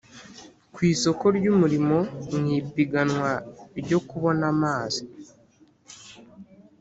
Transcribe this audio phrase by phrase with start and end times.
[0.73, 1.97] ku isoko ry’umurimo:
[2.37, 3.31] mu ipiganwa
[3.79, 5.03] ryo kubona akazi